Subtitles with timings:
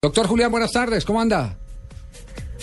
[0.00, 1.56] Doctor Julián, buenas tardes, ¿cómo anda?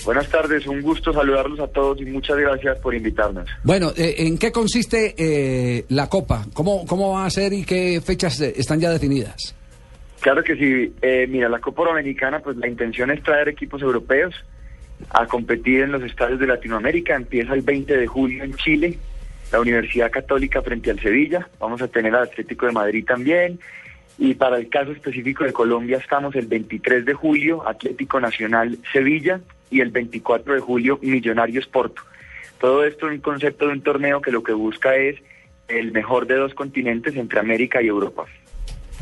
[0.06, 3.46] Buenas tardes, un gusto saludarlos a todos y muchas gracias por invitarnos.
[3.62, 6.46] Bueno, eh, ¿en qué consiste eh, la Copa?
[6.54, 9.54] ¿Cómo, ¿Cómo va a ser y qué fechas eh, están ya definidas?
[10.22, 14.34] Claro que sí, eh, mira, la Copa Dominicana, pues la intención es traer equipos europeos
[15.10, 17.18] a competir en los estadios de Latinoamérica.
[17.18, 18.98] Empieza el 20 de julio en Chile,
[19.52, 21.50] la Universidad Católica frente al Sevilla.
[21.60, 23.60] Vamos a tener al Atlético de Madrid también.
[24.18, 29.42] Y para el caso específico de Colombia estamos el 23 de julio, Atlético Nacional Sevilla,
[29.70, 32.02] y el 24 de julio, Millonarios Porto.
[32.60, 35.18] Todo esto en un concepto de un torneo que lo que busca es
[35.68, 38.26] el mejor de dos continentes entre América y Europa.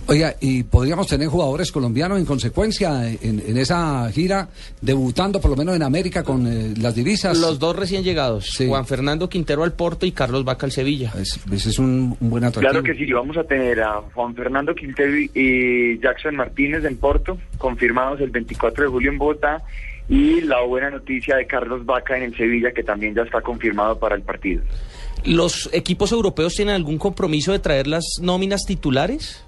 [0.06, 4.50] Oiga, ¿y podríamos tener jugadores colombianos en consecuencia en, en esa gira,
[4.82, 7.38] debutando por lo menos en América con eh, las divisas?
[7.38, 8.68] Los dos recién llegados, Sí.
[8.68, 11.14] Juan Fernando Quintero al Porto y Carlos Vaca al Sevilla.
[11.18, 12.70] Es- ese es un, un buen atractivo.
[12.72, 16.98] Claro que sí, vamos a tener a Juan Fernando Quintero y- y Jackson Martínez en
[16.98, 19.64] Porto, confirmados el 24 de julio en Bogotá,
[20.10, 23.98] y la buena noticia de Carlos Vaca en el Sevilla, que también ya está confirmado
[23.98, 24.62] para el partido.
[25.24, 29.46] ¿Los equipos europeos tienen algún compromiso de traer las nóminas titulares?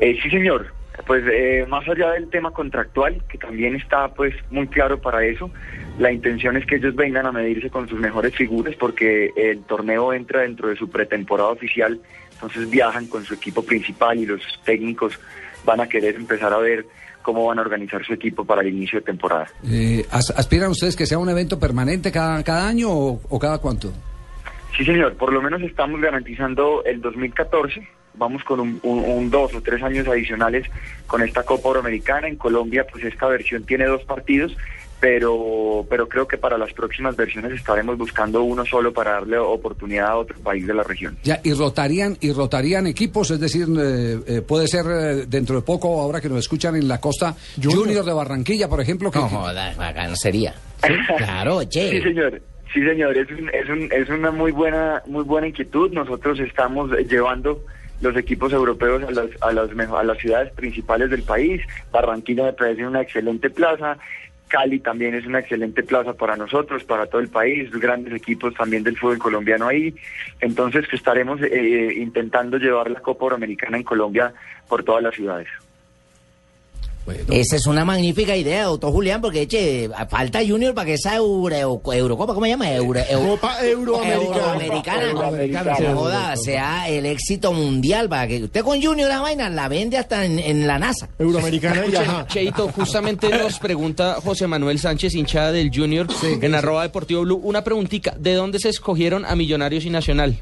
[0.00, 0.66] Eh, sí, señor.
[1.08, 5.50] Pues eh, más allá del tema contractual, que también está pues muy claro para eso,
[5.98, 10.12] la intención es que ellos vengan a medirse con sus mejores figuras porque el torneo
[10.12, 12.00] entra dentro de su pretemporada oficial,
[12.34, 15.18] entonces viajan con su equipo principal y los técnicos
[15.64, 16.86] van a querer empezar a ver
[17.22, 19.48] cómo van a organizar su equipo para el inicio de temporada.
[19.68, 23.58] Eh, as- ¿Aspiran ustedes que sea un evento permanente cada, cada año o, o cada
[23.58, 23.92] cuánto?
[24.76, 27.84] Sí, señor, por lo menos estamos garantizando el 2014.
[28.16, 30.66] Vamos con un, un- un dos o tres años adicionales
[31.06, 32.28] con esta Copa Euroamericana.
[32.28, 34.56] En Colombia, pues esta versión tiene dos partidos,
[35.00, 40.06] pero, pero creo que para las próximas versiones estaremos buscando uno solo para darle oportunidad
[40.08, 41.16] a otro país de la región.
[41.24, 45.62] Ya, y rotarían, y rotarían equipos, es decir, eh, eh, puede ser eh, dentro de
[45.62, 49.28] poco, ahora que nos escuchan en la costa, Junior, de Barranquilla, por ejemplo, que, No
[49.28, 49.76] jodas,
[50.20, 50.54] sería.
[51.18, 52.02] Claro, Sí, che.
[52.02, 52.40] señor.
[52.72, 53.16] Sí, señor.
[53.16, 55.92] Es, un- es, un- es una muy buena, muy buena inquietud.
[55.92, 57.62] Nosotros estamos llevando
[58.04, 61.62] los equipos europeos a las, a las, a las ciudades principales del país.
[61.90, 63.98] Barranquilla me parece una excelente plaza.
[64.46, 68.84] Cali también es una excelente plaza para nosotros, para todo el país, grandes equipos también
[68.84, 69.94] del fútbol colombiano ahí.
[70.40, 74.32] Entonces que estaremos eh, intentando llevar la Copa Euroamericana en Colombia
[74.68, 75.48] por todas las ciudades.
[77.06, 81.16] Bueno, Esa es una magnífica idea, doctor Julián, porque che, falta Junior para que esa
[81.16, 81.54] Euro,
[81.92, 82.72] Eurocopa, ¿cómo se llama?
[82.72, 84.14] Euro, Euro- Copa Euroamericana.
[84.14, 85.02] Euroamericana.
[85.10, 85.78] Euroamericana.
[85.80, 89.98] No joda, sea el éxito mundial para que usted con Junior la vaina la vende
[89.98, 91.08] hasta en, en la NASA.
[91.18, 92.26] Euroamericana y ajá.
[92.26, 97.62] Cheito, justamente nos pregunta José Manuel Sánchez, hinchada del Junior, en arroba deportivo blue, una
[97.62, 100.38] preguntita, ¿de dónde se escogieron a Millonarios y Nacional?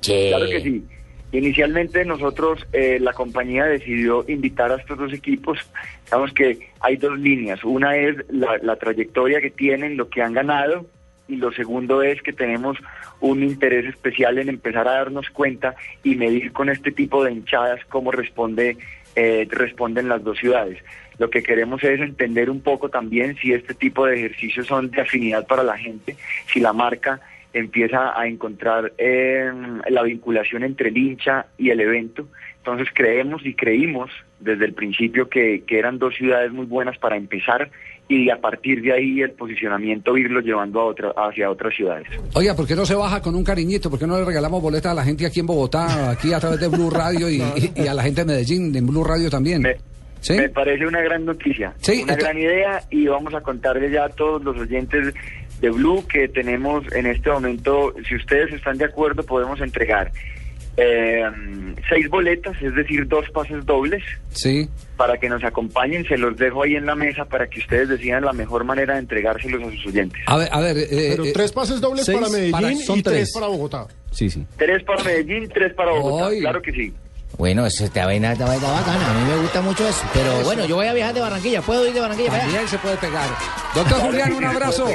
[0.00, 0.28] Che.
[0.28, 0.84] Claro que sí.
[1.30, 5.58] Inicialmente nosotros, eh, la compañía decidió invitar a estos dos equipos.
[6.06, 7.62] Digamos que hay dos líneas.
[7.64, 10.86] Una es la, trayectoria que tienen, lo que han ganado,
[11.28, 12.78] y lo segundo es que tenemos
[13.20, 17.80] un interés especial en empezar a darnos cuenta y medir con este tipo de hinchadas
[17.90, 18.78] cómo responde,
[19.14, 20.82] eh, responden las dos ciudades.
[21.18, 25.02] Lo que queremos es entender un poco también si este tipo de ejercicios son de
[25.02, 26.16] afinidad para la gente,
[26.46, 27.20] si la marca
[27.58, 29.50] empieza a encontrar eh,
[29.90, 32.26] la vinculación entre el hincha y el evento.
[32.58, 34.10] Entonces creemos y creímos
[34.40, 37.70] desde el principio que, que eran dos ciudades muy buenas para empezar
[38.10, 42.06] y a partir de ahí el posicionamiento irlo llevando a otra, hacia otras ciudades.
[42.34, 43.90] Oiga, ¿por qué no se baja con un cariñito?
[43.90, 46.58] ¿Por qué no le regalamos boletas a la gente aquí en Bogotá, aquí a través
[46.60, 49.60] de Blue Radio y, y- y a la gente de Medellín, en Blue Radio también?
[49.62, 49.76] Me,
[50.20, 50.34] ¿Sí?
[50.34, 54.08] me parece una gran noticia, Sí, una gran idea y vamos a contarle ya a
[54.08, 55.14] todos los oyentes
[55.60, 60.10] de Blue que tenemos en este momento, si ustedes están de acuerdo, podemos entregar
[60.80, 61.24] eh,
[61.88, 64.00] seis boletas, es decir, dos pases dobles
[64.30, 64.68] Sí.
[64.96, 66.04] para que nos acompañen.
[66.06, 69.00] Se los dejo ahí en la mesa para que ustedes decidan la mejor manera de
[69.00, 70.22] entregárselos a sus oyentes.
[70.26, 70.76] A ver, a ver.
[70.78, 73.14] eh, Pero eh, tres pases dobles para Medellín para- son y tres.
[73.16, 73.32] tres.
[73.34, 73.86] para Bogotá.
[74.12, 74.46] Sí, sí.
[74.56, 76.28] Tres para Medellín, tres para Bogotá.
[76.28, 76.40] Ay.
[76.40, 76.94] Claro que sí.
[77.36, 80.02] Bueno, eso esta vaina vaina bacana, a mí me gusta mucho eso.
[80.12, 82.52] Pero bueno, yo voy a viajar de Barranquilla, ¿puedo ir de Barranquilla para allá?
[82.52, 83.28] También se puede pegar.
[83.74, 84.86] Doctor Julián, un abrazo.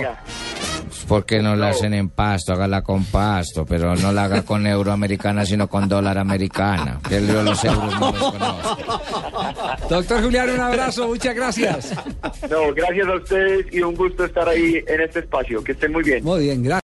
[1.07, 5.45] Porque no la hacen en pasto, hágala con pasto, pero no la haga con euroamericana,
[5.45, 6.99] sino con dólar americana.
[7.07, 8.99] Que los euros no los conozco.
[9.89, 11.93] Doctor Julián, un abrazo, muchas gracias.
[12.49, 15.63] No, gracias a ustedes y un gusto estar ahí en este espacio.
[15.63, 16.23] Que estén muy bien.
[16.23, 16.81] Muy bien, gracias.